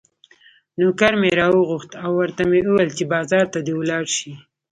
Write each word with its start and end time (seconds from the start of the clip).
نوکر 0.79 1.13
مې 1.21 1.29
راوغوښت 1.39 1.91
او 2.03 2.11
ورته 2.19 2.41
مې 2.49 2.59
وویل 2.65 2.91
چې 2.97 3.03
بازار 3.13 3.45
ته 3.53 3.59
دې 3.65 3.73
ولاړ 3.77 4.03
شي. 4.15 4.31